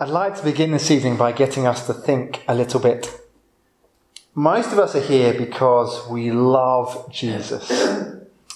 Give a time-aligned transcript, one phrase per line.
[0.00, 3.16] I'd like to begin this evening by getting us to think a little bit.
[4.34, 7.68] Most of us are here because we love Jesus.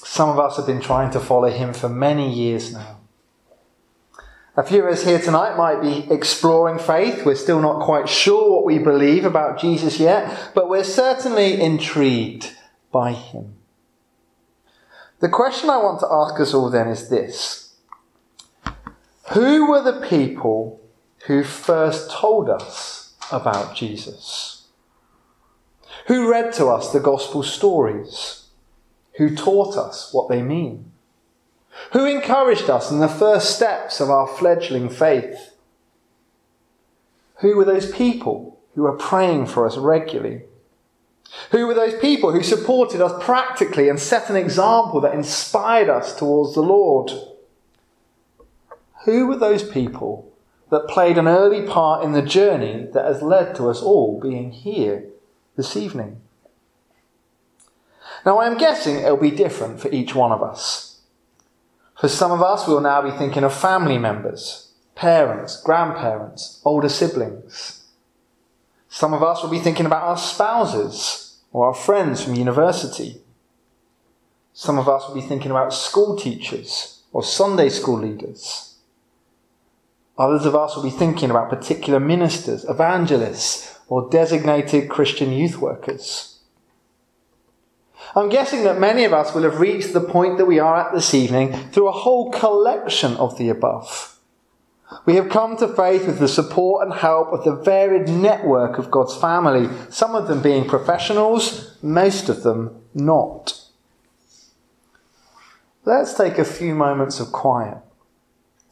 [0.03, 2.99] Some of us have been trying to follow him for many years now.
[4.57, 7.25] A few of us here tonight might be exploring faith.
[7.25, 12.51] We're still not quite sure what we believe about Jesus yet, but we're certainly intrigued
[12.91, 13.55] by him.
[15.21, 17.77] The question I want to ask us all then is this
[19.35, 20.79] Who were the people
[21.27, 24.67] who first told us about Jesus?
[26.07, 28.47] Who read to us the gospel stories?
[29.19, 30.93] Who taught us what they mean?
[31.93, 35.55] Who encouraged us in the first steps of our fledgling faith?
[37.41, 40.43] Who were those people who were praying for us regularly?
[41.51, 46.17] Who were those people who supported us practically and set an example that inspired us
[46.17, 47.13] towards the Lord?
[49.05, 50.28] Who were those people
[50.71, 54.51] that played an early part in the journey that has led to us all being
[54.51, 55.05] here
[55.57, 56.21] this evening?
[58.27, 61.01] Now, I'm guessing it'll be different for each one of us.
[61.99, 67.85] For some of us, we'll now be thinking of family members, parents, grandparents, older siblings.
[68.89, 73.21] Some of us will be thinking about our spouses or our friends from university.
[74.53, 78.68] Some of us will be thinking about school teachers or Sunday school leaders.
[80.19, 86.41] Others of us will be thinking about particular ministers, evangelists, or designated Christian youth workers.
[88.17, 90.93] I'm guessing that many of us will have reached the point that we are at
[90.93, 94.17] this evening through a whole collection of the above.
[95.05, 98.91] We have come to faith with the support and help of the varied network of
[98.91, 103.61] God's family, some of them being professionals, most of them not.
[105.85, 107.79] Let's take a few moments of quiet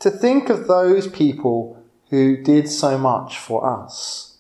[0.01, 4.39] to think of those people who did so much for us.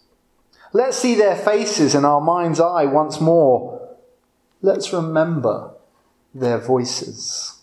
[0.72, 3.76] Let's see their faces in our mind's eye once more
[4.62, 5.70] let's remember
[6.34, 7.55] their voices.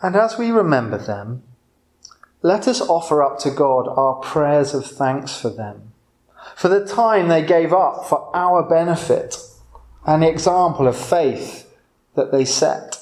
[0.00, 1.42] And as we remember them,
[2.42, 5.92] let us offer up to God our prayers of thanks for them
[6.54, 9.36] for the time they gave up for our benefit
[10.06, 11.72] and the example of faith
[12.14, 12.98] that they set.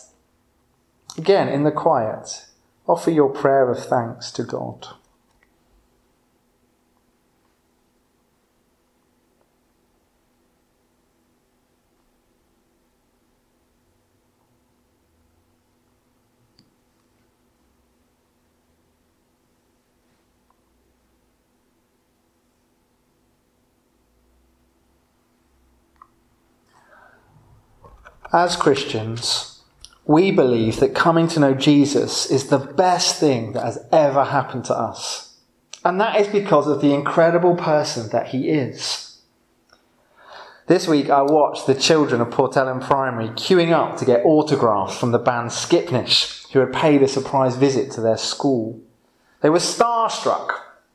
[1.16, 2.46] Again, in the quiet,
[2.86, 4.86] offer your prayer of thanks to God.
[28.36, 29.62] As Christians,
[30.04, 34.66] we believe that coming to know Jesus is the best thing that has ever happened
[34.66, 35.38] to us.
[35.82, 39.22] And that is because of the incredible person that he is.
[40.66, 44.98] This week I watched the children of Port Ellen Primary queuing up to get autographs
[44.98, 48.78] from the band Skipinnish, who had paid a surprise visit to their school.
[49.40, 50.50] They were starstruck.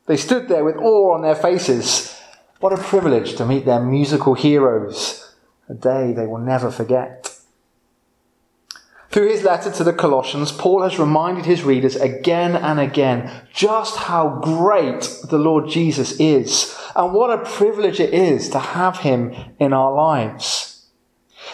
[0.06, 2.16] They stood there with awe on their faces.
[2.60, 5.22] What a privilege to meet their musical heroes
[5.72, 7.31] a day they will never forget.
[9.12, 13.96] Through his letter to the Colossians, Paul has reminded his readers again and again just
[13.96, 19.34] how great the Lord Jesus is and what a privilege it is to have him
[19.58, 20.86] in our lives.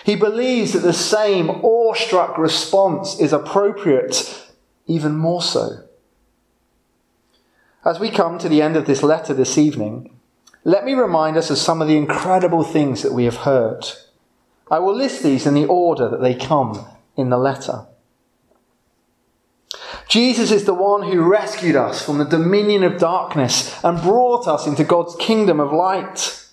[0.05, 4.47] He believes that the same awestruck response is appropriate,
[4.87, 5.85] even more so.
[7.85, 10.17] As we come to the end of this letter this evening,
[10.63, 13.85] let me remind us of some of the incredible things that we have heard.
[14.71, 16.87] I will list these in the order that they come
[17.19, 17.85] in the letter.
[20.09, 24.67] Jesus is the one who rescued us from the dominion of darkness and brought us
[24.67, 26.49] into God's kingdom of light.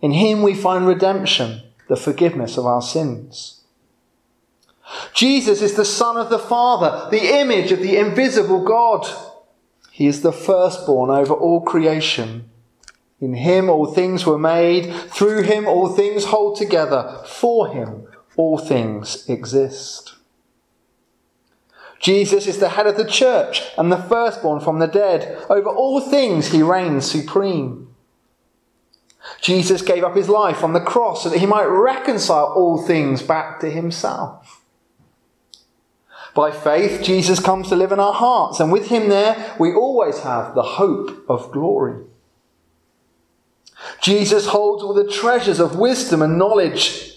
[0.00, 3.60] In him we find redemption, the forgiveness of our sins.
[5.14, 9.06] Jesus is the Son of the Father, the image of the invisible God.
[9.92, 12.48] He is the firstborn over all creation.
[13.20, 18.58] In him all things were made, through him all things hold together, for him all
[18.58, 20.14] things exist.
[22.00, 25.44] Jesus is the head of the church and the firstborn from the dead.
[25.48, 27.94] Over all things he reigns supreme.
[29.40, 33.22] Jesus gave up his life on the cross so that he might reconcile all things
[33.22, 34.62] back to himself.
[36.34, 40.20] By faith, Jesus comes to live in our hearts, and with him there, we always
[40.20, 42.04] have the hope of glory.
[44.00, 47.11] Jesus holds all the treasures of wisdom and knowledge.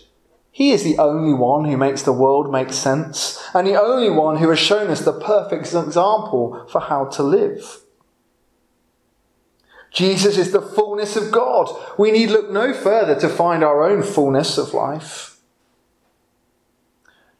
[0.56, 4.38] He is the only one who makes the world make sense, and the only one
[4.38, 7.81] who has shown us the perfect example for how to live.
[9.92, 11.68] Jesus is the fullness of God.
[11.98, 15.42] We need look no further to find our own fullness of life.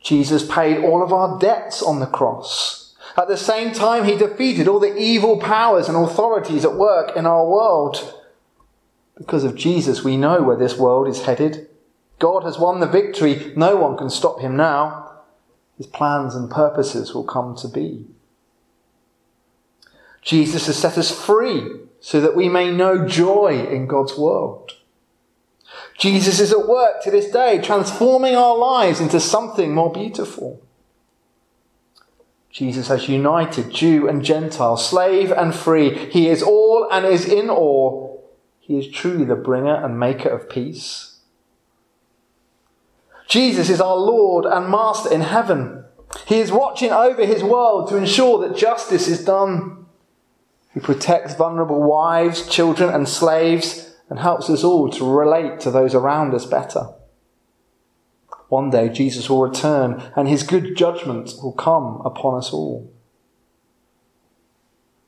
[0.02, 2.98] Jesus paid all of our debts on the cross.
[3.16, 7.26] At the same time, he defeated all the evil powers and authorities at work in
[7.26, 8.22] our world.
[9.18, 11.70] Because of Jesus, we know where this world is headed.
[12.20, 13.54] God has won the victory.
[13.56, 15.22] No one can stop him now.
[15.78, 18.06] His plans and purposes will come to be.
[20.22, 21.70] Jesus has set us free
[22.00, 24.72] so that we may know joy in God's world.
[25.98, 30.62] Jesus is at work to this day, transforming our lives into something more beautiful.
[32.50, 36.10] Jesus has united Jew and Gentile, slave and free.
[36.10, 38.34] He is all and is in all.
[38.60, 41.15] He is truly the bringer and maker of peace.
[43.28, 45.84] Jesus is our Lord and Master in heaven.
[46.26, 49.86] He is watching over his world to ensure that justice is done.
[50.74, 55.96] He protects vulnerable wives, children, and slaves and helps us all to relate to those
[55.96, 56.90] around us better.
[58.50, 62.92] One day Jesus will return and his good judgment will come upon us all.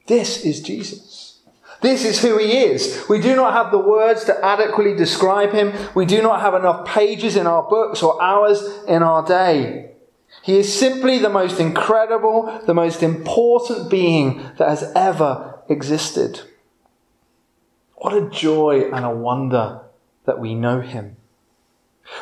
[0.07, 1.16] This is Jesus.
[1.81, 3.05] This is who he is.
[3.07, 5.73] We do not have the words to adequately describe him.
[5.93, 9.91] We do not have enough pages in our books or hours in our day.
[10.41, 16.41] He is simply the most incredible, the most important being that has ever existed.
[17.95, 19.81] What a joy and a wonder
[20.25, 21.17] that we know him.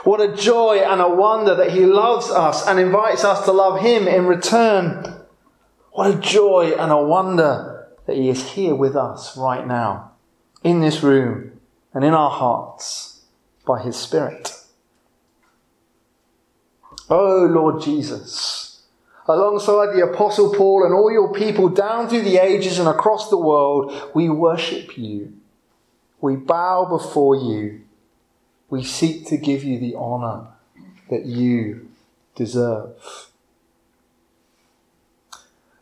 [0.04, 3.81] What a joy and a wonder that he loves us and invites us to love
[3.81, 5.22] him in return.
[5.92, 7.75] What a joy and a wonder
[8.06, 10.12] that he is here with us right now,
[10.63, 11.60] in this room
[11.94, 13.22] and in our hearts
[13.66, 14.52] by his Spirit.
[17.10, 18.81] Oh Lord Jesus,
[19.28, 23.38] alongside the Apostle Paul and all your people down through the ages and across the
[23.38, 25.34] world, we worship you.
[26.19, 27.81] We bow before you.
[28.69, 30.48] We seek to give you the honour
[31.10, 31.90] that you
[32.36, 33.30] deserve.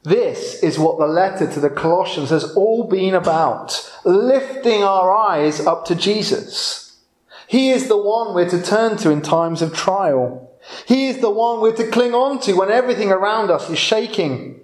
[0.03, 5.65] This is what the letter to the Colossians has all been about lifting our eyes
[5.65, 6.99] up to Jesus.
[7.47, 10.51] He is the one we're to turn to in times of trial.
[10.85, 14.59] He is the one we're to cling on to when everything around us is shaking.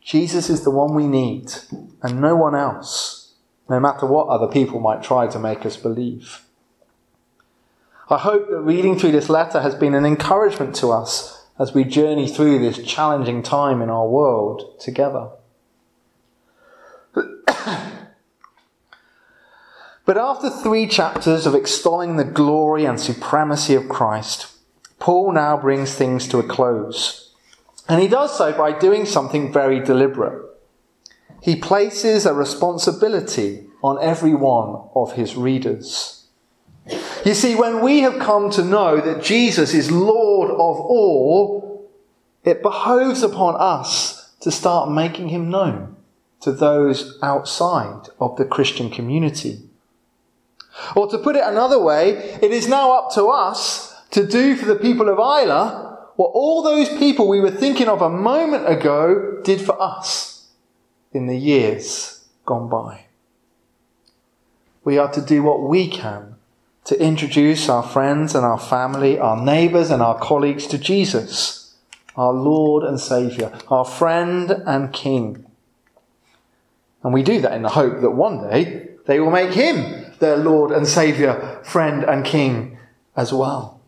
[0.00, 1.52] Jesus is the one we need,
[2.02, 3.34] and no one else,
[3.68, 6.42] no matter what other people might try to make us believe.
[8.08, 11.84] I hope that reading through this letter has been an encouragement to us as we
[11.84, 15.30] journey through this challenging time in our world together.
[20.04, 24.52] but after three chapters of extolling the glory and supremacy of Christ,
[24.98, 27.34] Paul now brings things to a close.
[27.88, 30.42] And he does so by doing something very deliberate.
[31.42, 36.15] He places a responsibility on every one of his readers.
[37.26, 41.90] You see, when we have come to know that Jesus is Lord of all,
[42.44, 45.96] it behoves upon us to start making him known
[46.42, 49.58] to those outside of the Christian community.
[50.94, 54.66] Or to put it another way, it is now up to us to do for
[54.66, 59.40] the people of Islay what all those people we were thinking of a moment ago
[59.42, 60.46] did for us
[61.12, 63.06] in the years gone by.
[64.84, 66.35] We are to do what we can
[66.86, 71.74] to introduce our friends and our family, our neighbours and our colleagues to Jesus,
[72.16, 75.44] our Lord and Saviour, our friend and King.
[77.02, 80.36] And we do that in the hope that one day they will make him their
[80.36, 82.78] Lord and Saviour, friend and King
[83.16, 83.80] as well.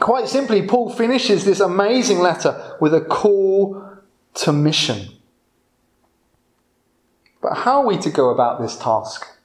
[0.00, 3.98] Quite simply, Paul finishes this amazing letter with a call
[4.34, 5.08] to mission.
[7.40, 9.37] But how are we to go about this task?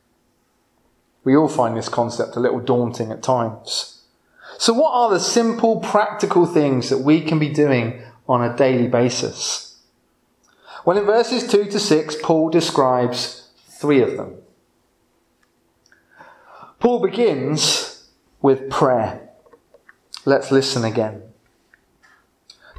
[1.24, 4.02] We all find this concept a little daunting at times.
[4.58, 8.88] So, what are the simple, practical things that we can be doing on a daily
[8.88, 9.78] basis?
[10.86, 14.36] Well, in verses 2 to 6, Paul describes three of them.
[16.80, 18.10] Paul begins
[18.42, 19.30] with prayer.
[20.26, 21.24] Let's listen again.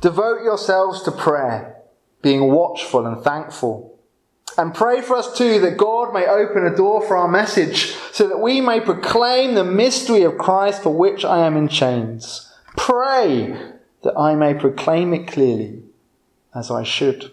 [0.03, 1.77] Devote yourselves to prayer,
[2.21, 3.94] being watchful and thankful.
[4.57, 8.29] And pray for us too that God may open a door for our message so
[8.29, 12.53] that we may proclaim the mystery of Christ for which I am in chains.
[12.77, 13.57] Pray
[14.03, 15.83] that I may proclaim it clearly
[16.55, 17.33] as I should.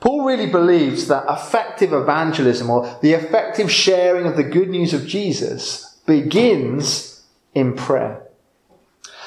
[0.00, 5.06] Paul really believes that effective evangelism or the effective sharing of the good news of
[5.06, 8.25] Jesus begins in prayer.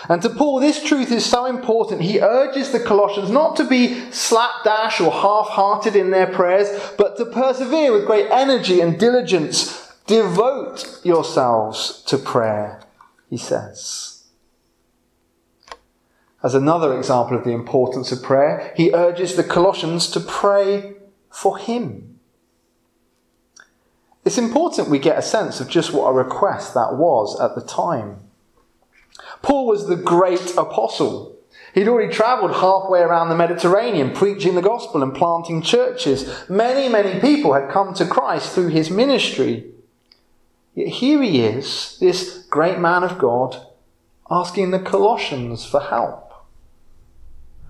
[0.08, 2.01] And to Paul, this truth is so important.
[2.01, 7.18] He urges the Colossians not to be slapdash or half hearted in their prayers, but
[7.18, 9.91] to persevere with great energy and diligence.
[10.08, 12.82] Devote yourselves to prayer,
[13.29, 14.24] he says.
[16.41, 20.94] As another example of the importance of prayer, he urges the Colossians to pray
[21.29, 22.20] for him.
[24.24, 27.62] It's important we get a sense of just what a request that was at the
[27.62, 28.22] time.
[29.41, 31.38] Paul was the great apostle.
[31.74, 36.50] He'd already travelled halfway around the Mediterranean preaching the gospel and planting churches.
[36.50, 39.72] Many, many people had come to Christ through his ministry.
[40.74, 43.65] Yet here he is, this great man of God,
[44.31, 46.31] asking the Colossians for help.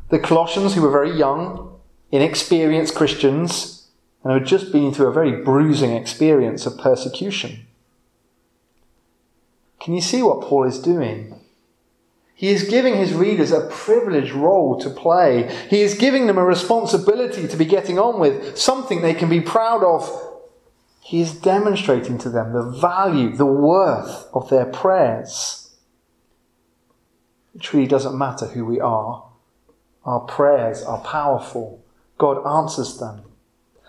[0.09, 1.79] The Colossians, who were very young,
[2.11, 3.87] inexperienced Christians,
[4.23, 7.65] and had just been through a very bruising experience of persecution.
[9.79, 11.38] Can you see what Paul is doing?
[12.39, 15.53] He is giving his readers a privileged role to play.
[15.69, 19.41] He is giving them a responsibility to be getting on with, something they can be
[19.41, 20.09] proud of.
[21.01, 25.75] He is demonstrating to them the value, the worth of their prayers.
[27.53, 29.25] It truly doesn't matter who we are.
[30.05, 31.83] Our prayers are powerful.
[32.17, 33.23] God answers them.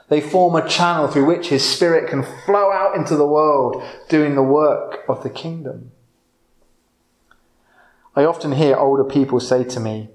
[0.09, 4.35] They form a channel through which His Spirit can flow out into the world, doing
[4.35, 5.93] the work of the kingdom.
[8.17, 10.11] I often hear older people say to me,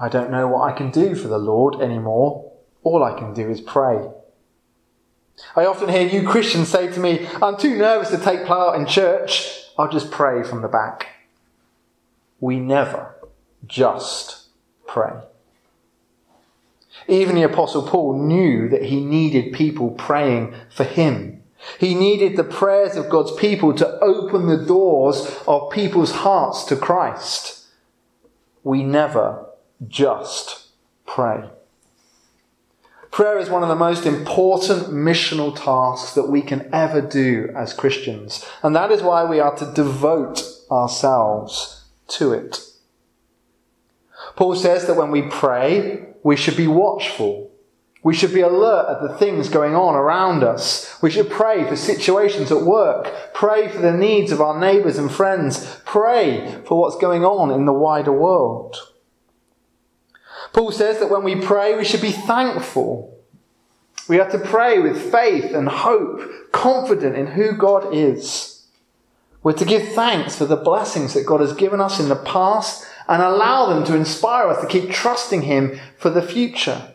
[0.00, 2.52] I don't know what I can do for the Lord anymore.
[2.82, 4.08] All I can do is pray.
[5.54, 8.86] I often hear you Christians say to me, I'm too nervous to take part in
[8.86, 9.62] church.
[9.78, 11.08] I'll just pray from the back.
[12.40, 13.14] We never
[13.66, 14.46] just
[14.86, 15.12] pray.
[17.06, 21.42] Even the Apostle Paul knew that he needed people praying for him.
[21.78, 26.76] He needed the prayers of God's people to open the doors of people's hearts to
[26.76, 27.66] Christ.
[28.62, 29.46] We never
[29.86, 30.68] just
[31.06, 31.50] pray.
[33.10, 37.72] Prayer is one of the most important missional tasks that we can ever do as
[37.72, 42.60] Christians, and that is why we are to devote ourselves to it.
[44.36, 47.47] Paul says that when we pray, we should be watchful
[48.02, 50.96] we should be alert at the things going on around us.
[51.02, 53.34] We should pray for situations at work.
[53.34, 55.80] Pray for the needs of our neighbours and friends.
[55.84, 58.76] Pray for what's going on in the wider world.
[60.52, 63.14] Paul says that when we pray, we should be thankful.
[64.08, 68.66] We have to pray with faith and hope, confident in who God is.
[69.42, 72.86] We're to give thanks for the blessings that God has given us in the past
[73.08, 76.94] and allow them to inspire us to keep trusting Him for the future.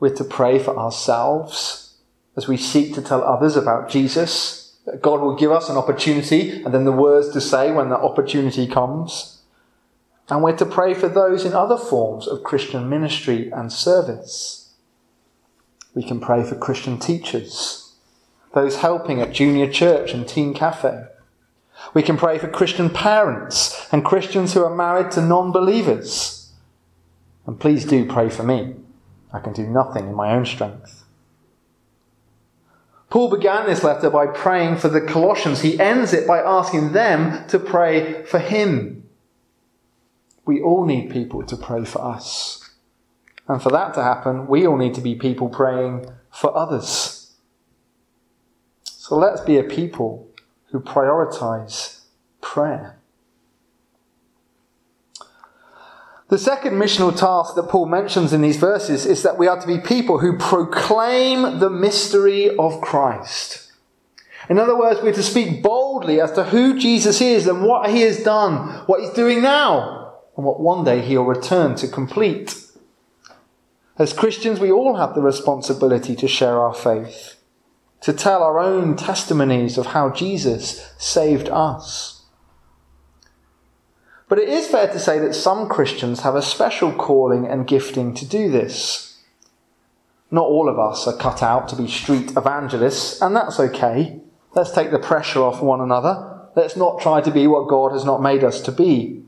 [0.00, 1.98] We're to pray for ourselves
[2.36, 4.78] as we seek to tell others about Jesus.
[4.86, 8.00] That God will give us an opportunity and then the words to say when that
[8.00, 9.42] opportunity comes.
[10.30, 14.72] And we're to pray for those in other forms of Christian ministry and service.
[15.94, 17.94] We can pray for Christian teachers,
[18.54, 21.04] those helping at junior church and teen cafe.
[21.94, 26.52] We can pray for Christian parents and Christians who are married to non believers.
[27.46, 28.76] And please do pray for me.
[29.32, 31.04] I can do nothing in my own strength.
[33.10, 35.62] Paul began this letter by praying for the Colossians.
[35.62, 39.08] He ends it by asking them to pray for him.
[40.46, 42.70] We all need people to pray for us.
[43.48, 47.32] And for that to happen, we all need to be people praying for others.
[48.84, 50.28] So let's be a people
[50.66, 52.02] who prioritize
[52.40, 52.99] prayer.
[56.30, 59.66] The second missional task that Paul mentions in these verses is that we are to
[59.66, 63.72] be people who proclaim the mystery of Christ.
[64.48, 68.02] In other words, we're to speak boldly as to who Jesus is and what he
[68.02, 72.54] has done, what he's doing now, and what one day he'll return to complete.
[73.98, 77.36] As Christians, we all have the responsibility to share our faith,
[78.02, 82.19] to tell our own testimonies of how Jesus saved us.
[84.30, 88.14] But it is fair to say that some Christians have a special calling and gifting
[88.14, 89.18] to do this.
[90.30, 94.20] Not all of us are cut out to be street evangelists, and that's okay.
[94.54, 96.48] Let's take the pressure off one another.
[96.54, 99.24] Let's not try to be what God has not made us to be.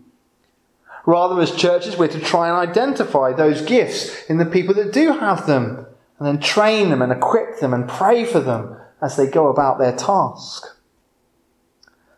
[1.04, 5.18] Rather, as churches, we're to try and identify those gifts in the people that do
[5.18, 5.84] have them,
[6.20, 9.80] and then train them and equip them and pray for them as they go about
[9.80, 10.64] their task.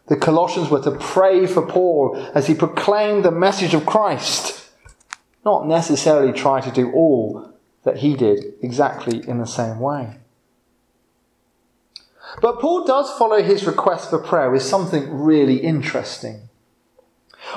[0.06, 4.68] The Colossians were to pray for Paul as he proclaimed the message of Christ,
[5.44, 7.50] not necessarily try to do all
[7.84, 10.18] that he did exactly in the same way.
[12.42, 16.48] But Paul does follow his request for prayer with something really interesting.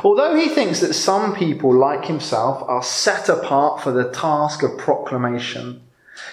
[0.04, 4.78] Although he thinks that some people, like himself, are set apart for the task of
[4.78, 5.82] proclamation,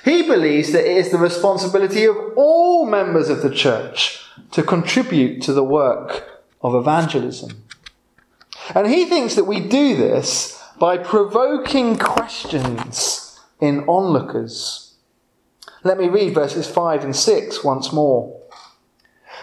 [0.04, 4.20] he believes that it is the responsibility of all members of the church
[4.50, 7.64] to contribute to the work of evangelism.
[8.74, 14.94] And he thinks that we do this by provoking questions in onlookers.
[15.82, 18.40] Let me read verses 5 and 6 once more.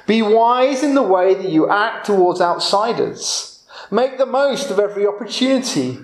[0.07, 3.63] Be wise in the way that you act towards outsiders.
[3.89, 5.99] Make the most of every opportunity.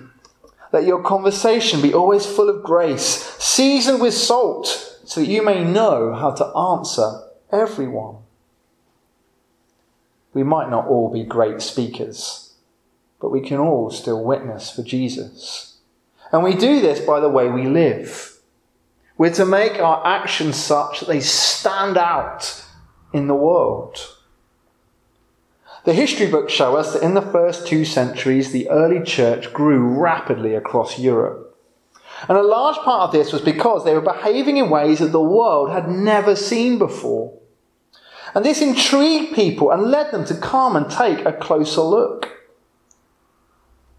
[0.72, 3.02] Let your conversation be always full of grace,
[3.38, 4.66] seasoned with salt,
[5.04, 8.16] so that you may know how to answer everyone.
[10.34, 12.54] We might not all be great speakers,
[13.20, 15.78] but we can all still witness for Jesus.
[16.30, 18.38] And we do this by the way we live.
[19.16, 22.64] We're to make our actions such that they stand out
[23.12, 23.98] in the world.
[25.88, 29.98] The history books show us that in the first two centuries, the early church grew
[29.98, 31.56] rapidly across Europe.
[32.28, 35.22] And a large part of this was because they were behaving in ways that the
[35.22, 37.38] world had never seen before.
[38.34, 42.36] And this intrigued people and led them to come and take a closer look.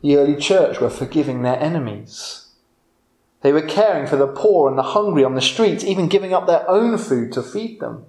[0.04, 2.50] The early church were forgiving their enemies.
[3.42, 6.46] They were caring for the poor and the hungry on the streets, even giving up
[6.46, 8.06] their own food to feed them.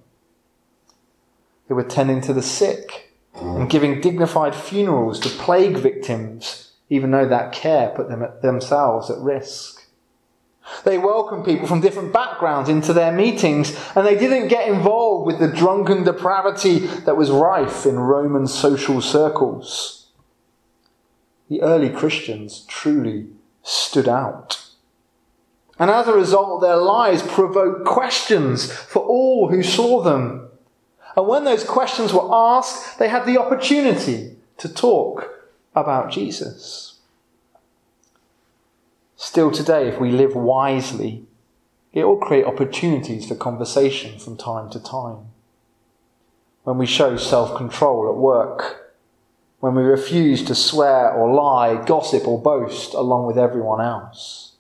[1.67, 3.07] They were tending to the sick
[3.41, 9.11] and giving dignified funerals to plague victims, even though that care put them at themselves
[9.11, 9.89] at risk.
[10.85, 15.39] They welcomed people from different backgrounds into their meetings, and they didn't get involved with
[15.39, 20.09] the drunken depravity that was rife in Roman social circles.
[21.49, 23.29] The early Christians truly
[23.63, 24.65] stood out.
[25.79, 30.50] And as a result, their lives provoked questions for all who saw them.
[31.17, 35.29] And when those questions were asked, they had the opportunity to talk
[35.75, 37.01] about Jesus.
[39.17, 41.25] Still today, if we live wisely,
[41.93, 45.27] it will create opportunities for conversation from time to time.
[46.63, 48.95] When we show self control at work,
[49.59, 54.53] when we refuse to swear or lie, gossip or boast along with everyone else,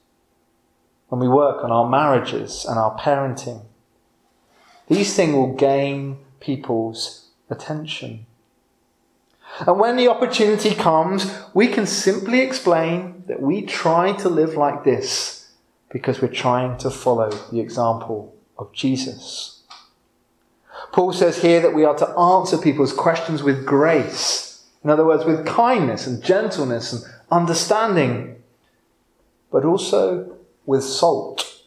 [1.08, 3.62] when we work on our marriages and our parenting,
[4.88, 8.26] these things will gain people's attention.
[9.66, 14.84] And when the opportunity comes, we can simply explain that we try to live like
[14.84, 15.52] this
[15.90, 19.62] because we're trying to follow the example of Jesus.
[20.92, 24.66] Paul says here that we are to answer people's questions with grace.
[24.82, 28.42] In other words, with kindness and gentleness and understanding,
[29.52, 31.59] but also with salt.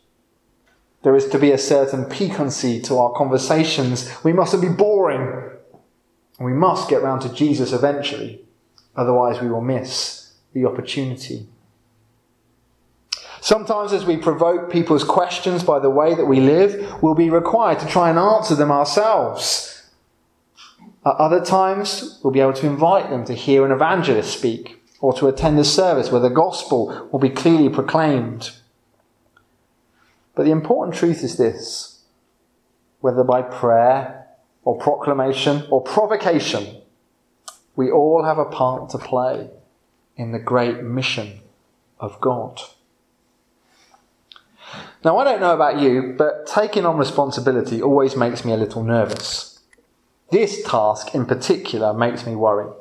[1.03, 4.09] There is to be a certain piquancy to our conversations.
[4.23, 5.51] We mustn't be boring.
[6.39, 8.43] We must get round to Jesus eventually,
[8.95, 11.47] otherwise, we will miss the opportunity.
[13.39, 17.79] Sometimes, as we provoke people's questions by the way that we live, we'll be required
[17.79, 19.91] to try and answer them ourselves.
[21.05, 25.13] At other times, we'll be able to invite them to hear an evangelist speak or
[25.15, 28.51] to attend a service where the gospel will be clearly proclaimed.
[30.35, 32.03] But the important truth is this
[33.01, 34.27] whether by prayer
[34.63, 36.81] or proclamation or provocation,
[37.75, 39.49] we all have a part to play
[40.15, 41.41] in the great mission
[41.99, 42.61] of God.
[45.03, 48.83] Now, I don't know about you, but taking on responsibility always makes me a little
[48.83, 49.59] nervous.
[50.31, 52.71] This task in particular makes me worry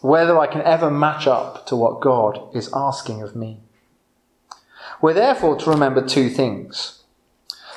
[0.00, 3.60] whether I can ever match up to what God is asking of me.
[5.00, 7.02] We're therefore to remember two things.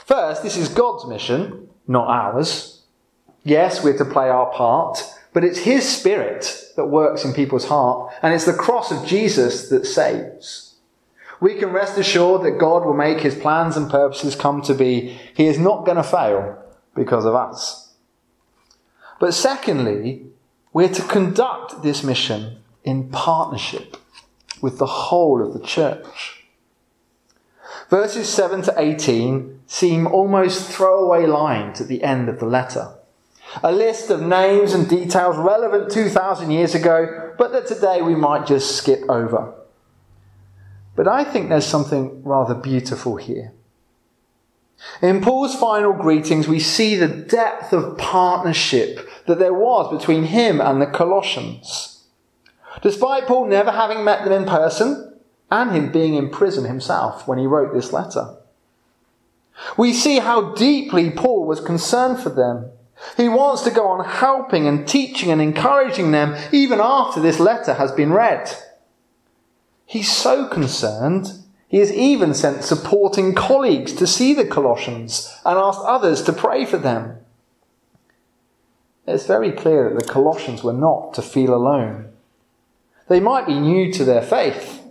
[0.05, 2.81] First, this is God's mission, not ours.
[3.43, 8.13] Yes, we're to play our part, but it's His Spirit that works in people's heart,
[8.21, 10.75] and it's the cross of Jesus that saves.
[11.39, 15.17] We can rest assured that God will make His plans and purposes come to be.
[15.33, 16.61] He is not going to fail
[16.95, 17.93] because of us.
[19.19, 20.25] But secondly,
[20.71, 23.97] we're to conduct this mission in partnership
[24.61, 26.42] with the whole of the church.
[27.93, 32.95] Verses 7 to 18 seem almost throwaway lines at the end of the letter.
[33.63, 38.47] A list of names and details relevant 2,000 years ago, but that today we might
[38.47, 39.53] just skip over.
[40.95, 43.53] But I think there's something rather beautiful here.
[45.03, 50.59] In Paul's final greetings, we see the depth of partnership that there was between him
[50.59, 52.07] and the Colossians.
[52.81, 55.12] Despite Paul never having met them in person
[55.53, 58.35] and him being in prison himself when he wrote this letter.
[59.77, 62.71] We see how deeply Paul was concerned for them.
[63.17, 67.75] He wants to go on helping and teaching and encouraging them even after this letter
[67.75, 68.51] has been read.
[69.85, 71.33] He's so concerned,
[71.67, 76.65] he has even sent supporting colleagues to see the Colossians and asked others to pray
[76.65, 77.17] for them.
[79.05, 82.09] It's very clear that the Colossians were not to feel alone.
[83.07, 84.82] They might be new to their faith,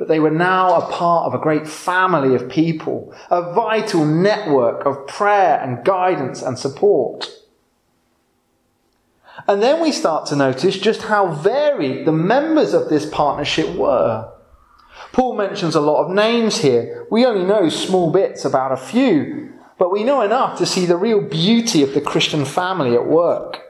[0.00, 4.86] but they were now a part of a great family of people, a vital network
[4.86, 7.30] of prayer and guidance and support.
[9.46, 14.32] And then we start to notice just how varied the members of this partnership were.
[15.12, 17.06] Paul mentions a lot of names here.
[17.10, 20.96] We only know small bits about a few, but we know enough to see the
[20.96, 23.60] real beauty of the Christian family at work.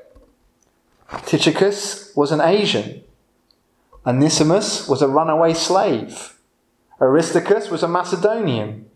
[1.26, 3.02] Tychicus was an Asian.
[4.06, 6.38] Onesimus was a runaway slave.
[7.00, 8.86] Aristarchus was a Macedonian.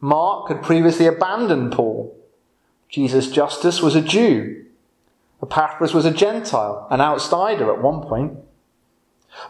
[0.00, 2.16] Mark had previously abandoned Paul.
[2.88, 4.64] Jesus Justus was a Jew.
[5.42, 8.38] Epaphras was a Gentile, an outsider at one point.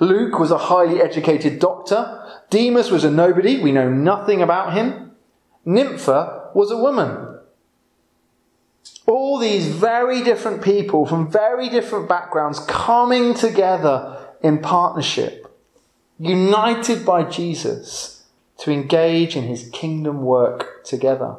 [0.00, 2.24] Luke was a highly educated doctor.
[2.50, 3.60] Demas was a nobody.
[3.60, 5.12] We know nothing about him.
[5.64, 7.40] Nympha was a woman.
[9.06, 15.46] All these very different people from very different backgrounds coming together in partnership,
[16.18, 18.24] united by Jesus
[18.58, 21.36] to engage in his kingdom work together.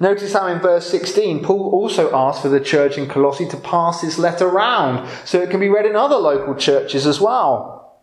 [0.00, 4.00] Notice how in verse 16, Paul also asked for the church in Colossae to pass
[4.00, 7.98] this letter round so it can be read in other local churches as well.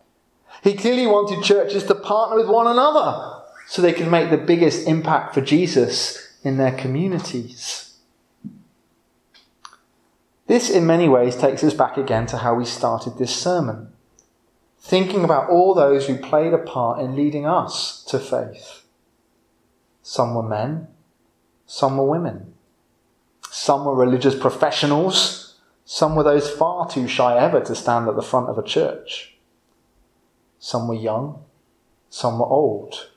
[0.62, 4.86] He clearly wanted churches to partner with one another so they can make the biggest
[4.86, 7.85] impact for Jesus in their communities.
[10.46, 13.92] This, in many ways, takes us back again to how we started this sermon,
[14.78, 18.82] thinking about all those who played a part in leading us to faith.
[20.02, 20.86] Some were men,
[21.66, 22.54] some were women.
[23.50, 25.56] Some were religious professionals.
[25.84, 29.36] Some were those far too shy ever to stand at the front of a church.
[30.58, 31.42] Some were young.
[32.08, 33.10] Some were old.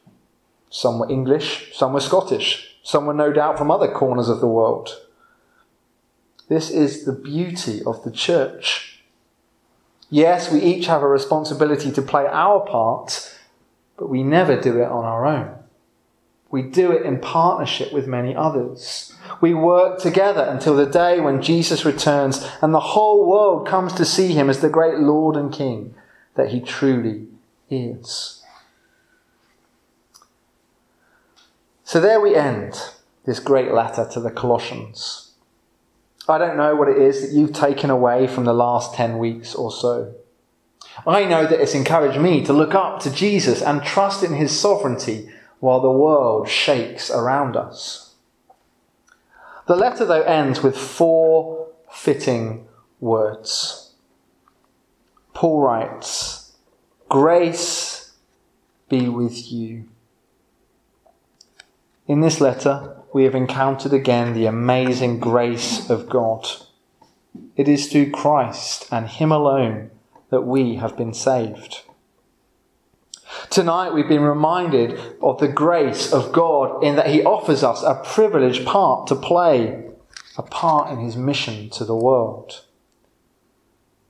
[0.69, 1.71] Some were English.
[1.75, 2.75] Some were Scottish.
[2.83, 4.89] Some were no doubt from other corners of the world.
[6.49, 9.03] This is the beauty of the church.
[10.09, 13.37] Yes, we each have a responsibility to play our part,
[13.97, 15.55] but we never do it on our own.
[16.49, 19.15] We do it in partnership with many others.
[19.39, 24.05] We work together until the day when Jesus returns and the whole world comes to
[24.05, 25.93] see him as the great Lord and King
[26.33, 27.27] that he truly
[27.69, 28.43] is.
[31.83, 32.81] So there we end
[33.25, 35.28] this great letter to the Colossians.
[36.29, 39.55] I don't know what it is that you've taken away from the last 10 weeks
[39.55, 40.13] or so.
[41.07, 44.57] I know that it's encouraged me to look up to Jesus and trust in his
[44.57, 48.13] sovereignty while the world shakes around us.
[49.65, 52.67] The letter, though, ends with four fitting
[52.99, 53.93] words.
[55.33, 56.53] Paul writes,
[57.07, 58.13] Grace
[58.89, 59.85] be with you.
[62.07, 66.47] In this letter, we have encountered again the amazing grace of God.
[67.55, 69.91] It is through Christ and Him alone
[70.29, 71.81] that we have been saved.
[73.49, 78.01] Tonight we've been reminded of the grace of God in that He offers us a
[78.03, 79.89] privileged part to play,
[80.37, 82.65] a part in His mission to the world.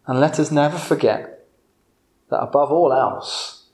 [0.07, 1.47] And let us never forget
[2.29, 3.67] that above all else,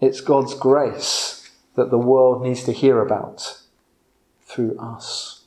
[0.00, 3.60] it's God's grace that the world needs to hear about
[4.50, 5.39] through us.